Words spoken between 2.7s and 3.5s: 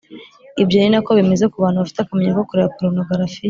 porunogarafiya